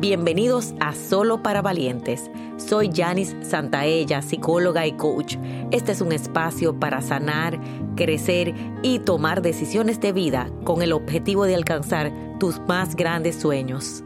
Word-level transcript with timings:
Bienvenidos 0.00 0.72
a 0.80 0.94
Solo 0.94 1.42
para 1.42 1.60
Valientes. 1.60 2.30
Soy 2.56 2.90
Janice 2.90 3.36
Santaella, 3.44 4.22
psicóloga 4.22 4.86
y 4.86 4.92
coach. 4.92 5.36
Este 5.72 5.92
es 5.92 6.00
un 6.00 6.12
espacio 6.12 6.80
para 6.80 7.02
sanar, 7.02 7.60
crecer 7.96 8.54
y 8.82 9.00
tomar 9.00 9.42
decisiones 9.42 10.00
de 10.00 10.12
vida 10.12 10.48
con 10.64 10.80
el 10.80 10.94
objetivo 10.94 11.44
de 11.44 11.54
alcanzar 11.54 12.10
tus 12.38 12.60
más 12.60 12.96
grandes 12.96 13.36
sueños. 13.36 14.02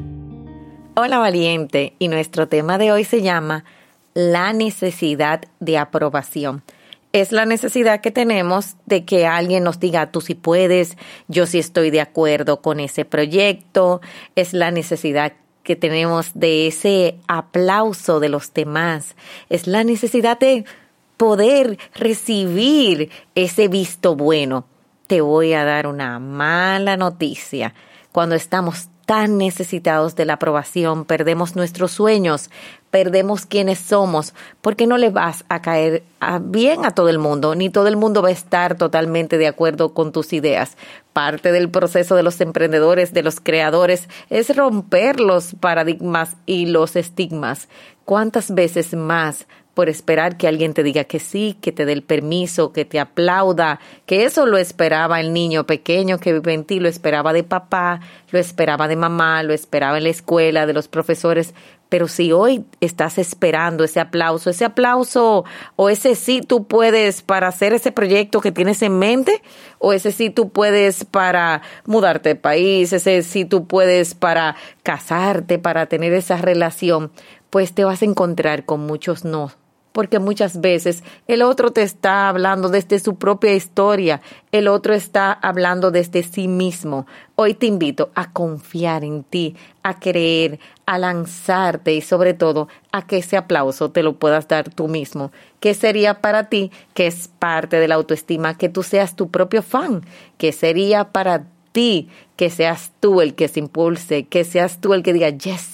Hola 0.96 1.20
valiente, 1.20 1.94
y 2.00 2.08
nuestro 2.08 2.48
tema 2.48 2.76
de 2.76 2.90
hoy 2.90 3.04
se 3.04 3.22
llama 3.22 3.64
la 4.14 4.52
necesidad 4.52 5.42
de 5.60 5.78
aprobación 5.78 6.64
es 7.14 7.30
la 7.30 7.46
necesidad 7.46 8.00
que 8.00 8.10
tenemos 8.10 8.74
de 8.86 9.04
que 9.04 9.24
alguien 9.24 9.62
nos 9.62 9.78
diga, 9.78 10.10
tú 10.10 10.20
sí 10.20 10.34
puedes, 10.34 10.96
yo 11.28 11.46
sí 11.46 11.60
estoy 11.60 11.90
de 11.90 12.00
acuerdo 12.00 12.60
con 12.60 12.80
ese 12.80 13.04
proyecto, 13.04 14.00
es 14.34 14.52
la 14.52 14.72
necesidad 14.72 15.32
que 15.64 15.74
tenemos 15.74 16.30
de 16.34 16.68
ese 16.68 17.16
aplauso 17.26 18.20
de 18.20 18.28
los 18.28 18.54
demás, 18.54 19.16
es 19.48 19.66
la 19.66 19.82
necesidad 19.82 20.38
de 20.38 20.64
poder 21.16 21.78
recibir 21.94 23.10
ese 23.34 23.66
visto 23.68 24.14
bueno. 24.14 24.66
Te 25.06 25.20
voy 25.20 25.54
a 25.54 25.64
dar 25.64 25.86
una 25.86 26.18
mala 26.18 26.96
noticia. 26.96 27.74
Cuando 28.14 28.36
estamos 28.36 28.90
tan 29.06 29.38
necesitados 29.38 30.14
de 30.14 30.24
la 30.24 30.34
aprobación, 30.34 31.04
perdemos 31.04 31.56
nuestros 31.56 31.90
sueños, 31.90 32.48
perdemos 32.92 33.44
quienes 33.44 33.80
somos, 33.80 34.34
porque 34.60 34.86
no 34.86 34.98
le 34.98 35.10
vas 35.10 35.44
a 35.48 35.60
caer 35.60 36.04
bien 36.42 36.84
a 36.84 36.92
todo 36.92 37.08
el 37.08 37.18
mundo, 37.18 37.56
ni 37.56 37.70
todo 37.70 37.88
el 37.88 37.96
mundo 37.96 38.22
va 38.22 38.28
a 38.28 38.30
estar 38.30 38.76
totalmente 38.76 39.36
de 39.36 39.48
acuerdo 39.48 39.94
con 39.94 40.12
tus 40.12 40.32
ideas. 40.32 40.76
Parte 41.12 41.50
del 41.50 41.68
proceso 41.70 42.14
de 42.14 42.22
los 42.22 42.40
emprendedores, 42.40 43.12
de 43.12 43.24
los 43.24 43.40
creadores, 43.40 44.08
es 44.30 44.56
romper 44.56 45.18
los 45.18 45.56
paradigmas 45.58 46.36
y 46.46 46.66
los 46.66 46.94
estigmas. 46.94 47.68
¿Cuántas 48.04 48.54
veces 48.54 48.94
más 48.94 49.48
por 49.74 49.88
esperar 49.88 50.36
que 50.36 50.46
alguien 50.46 50.72
te 50.72 50.82
diga 50.82 51.04
que 51.04 51.18
sí, 51.18 51.58
que 51.60 51.72
te 51.72 51.84
dé 51.84 51.92
el 51.92 52.02
permiso, 52.02 52.72
que 52.72 52.84
te 52.84 53.00
aplauda, 53.00 53.80
que 54.06 54.24
eso 54.24 54.46
lo 54.46 54.56
esperaba 54.56 55.20
el 55.20 55.32
niño 55.32 55.66
pequeño 55.66 56.18
que 56.18 56.32
vive 56.32 56.54
en 56.54 56.64
ti, 56.64 56.78
lo 56.78 56.88
esperaba 56.88 57.32
de 57.32 57.42
papá, 57.42 58.00
lo 58.30 58.38
esperaba 58.38 58.88
de 58.88 58.96
mamá, 58.96 59.42
lo 59.42 59.52
esperaba 59.52 59.98
en 59.98 60.04
la 60.04 60.10
escuela, 60.10 60.66
de 60.66 60.72
los 60.72 60.86
profesores. 60.88 61.54
Pero 61.88 62.08
si 62.08 62.32
hoy 62.32 62.64
estás 62.80 63.18
esperando 63.18 63.84
ese 63.84 64.00
aplauso, 64.00 64.50
ese 64.50 64.64
aplauso 64.64 65.44
o 65.76 65.90
ese 65.90 66.14
sí 66.14 66.40
tú 66.40 66.66
puedes 66.66 67.22
para 67.22 67.48
hacer 67.48 67.72
ese 67.72 67.92
proyecto 67.92 68.40
que 68.40 68.52
tienes 68.52 68.80
en 68.82 68.98
mente, 68.98 69.42
o 69.78 69.92
ese 69.92 70.12
sí 70.12 70.30
tú 70.30 70.50
puedes 70.50 71.04
para 71.04 71.62
mudarte 71.84 72.30
de 72.30 72.36
país, 72.36 72.92
ese 72.92 73.22
sí 73.22 73.44
tú 73.44 73.66
puedes 73.66 74.14
para 74.14 74.56
casarte, 74.82 75.58
para 75.58 75.86
tener 75.86 76.12
esa 76.14 76.36
relación, 76.36 77.12
pues 77.50 77.74
te 77.74 77.84
vas 77.84 78.02
a 78.02 78.06
encontrar 78.06 78.64
con 78.64 78.80
muchos 78.80 79.24
no 79.24 79.52
porque 79.94 80.18
muchas 80.18 80.60
veces 80.60 81.04
el 81.28 81.40
otro 81.40 81.70
te 81.70 81.82
está 81.82 82.28
hablando 82.28 82.68
desde 82.68 82.98
su 82.98 83.14
propia 83.14 83.54
historia, 83.54 84.20
el 84.50 84.66
otro 84.66 84.92
está 84.92 85.30
hablando 85.32 85.92
desde 85.92 86.24
sí 86.24 86.48
mismo. 86.48 87.06
Hoy 87.36 87.54
te 87.54 87.66
invito 87.66 88.10
a 88.16 88.32
confiar 88.32 89.04
en 89.04 89.22
ti, 89.22 89.54
a 89.84 90.00
creer, 90.00 90.58
a 90.84 90.98
lanzarte 90.98 91.94
y 91.94 92.00
sobre 92.00 92.34
todo 92.34 92.66
a 92.90 93.06
que 93.06 93.18
ese 93.18 93.36
aplauso 93.36 93.92
te 93.92 94.02
lo 94.02 94.18
puedas 94.18 94.48
dar 94.48 94.68
tú 94.68 94.88
mismo. 94.88 95.30
¿Qué 95.60 95.74
sería 95.74 96.20
para 96.20 96.48
ti, 96.48 96.72
que 96.92 97.06
es 97.06 97.28
parte 97.28 97.78
de 97.78 97.86
la 97.86 97.94
autoestima, 97.94 98.58
que 98.58 98.68
tú 98.68 98.82
seas 98.82 99.14
tu 99.14 99.30
propio 99.30 99.62
fan? 99.62 100.02
¿Qué 100.38 100.50
sería 100.50 101.12
para 101.12 101.44
ti 101.70 102.08
que 102.36 102.50
seas 102.50 102.92
tú 103.00 103.20
el 103.20 103.34
que 103.34 103.48
se 103.48 103.60
impulse, 103.60 104.24
que 104.24 104.44
seas 104.44 104.80
tú 104.80 104.94
el 104.94 105.02
que 105.02 105.12
diga, 105.12 105.28
yes, 105.28 105.73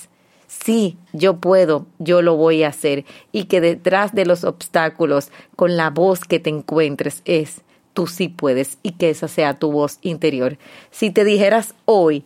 sí, 0.50 0.98
yo 1.12 1.36
puedo, 1.36 1.86
yo 1.98 2.22
lo 2.22 2.36
voy 2.36 2.64
a 2.64 2.68
hacer, 2.68 3.04
y 3.32 3.44
que 3.44 3.60
detrás 3.60 4.14
de 4.14 4.26
los 4.26 4.44
obstáculos, 4.44 5.30
con 5.56 5.76
la 5.76 5.90
voz 5.90 6.24
que 6.24 6.40
te 6.40 6.50
encuentres, 6.50 7.22
es, 7.24 7.62
tú 7.94 8.06
sí 8.06 8.28
puedes, 8.28 8.78
y 8.82 8.92
que 8.92 9.10
esa 9.10 9.28
sea 9.28 9.54
tu 9.54 9.70
voz 9.70 9.98
interior. 10.02 10.58
Si 10.90 11.10
te 11.10 11.24
dijeras 11.24 11.74
hoy, 11.84 12.24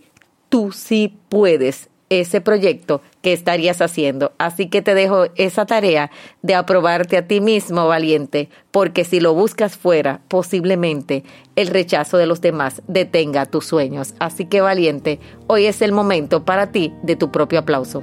tú 0.49 0.73
sí 0.73 1.17
puedes, 1.29 1.91
ese 2.11 2.41
proyecto 2.41 3.01
que 3.23 3.33
estarías 3.33 3.81
haciendo. 3.81 4.33
Así 4.39 4.69
que 4.69 4.83
te 4.83 4.95
dejo 4.95 5.25
esa 5.37 5.67
tarea 5.67 6.11
de 6.43 6.55
aprobarte 6.55 7.17
a 7.17 7.27
ti 7.27 7.41
mismo, 7.41 7.89
valiente, 7.89 8.51
porque 8.71 9.05
si 9.05 9.21
lo 9.21 9.35
buscas 9.35 9.77
fuera, 9.77 10.21
posiblemente 10.29 11.25
el 11.57 11.69
rechazo 11.69 12.19
de 12.19 12.27
los 12.27 12.41
demás 12.41 12.83
detenga 12.87 13.47
tus 13.47 13.67
sueños. 13.67 14.15
Así 14.19 14.45
que, 14.45 14.61
valiente, 14.61 15.19
hoy 15.47 15.67
es 15.67 15.83
el 15.83 15.93
momento 15.93 16.45
para 16.45 16.73
ti 16.73 16.93
de 17.03 17.17
tu 17.17 17.33
propio 17.33 17.59
aplauso. 17.59 18.03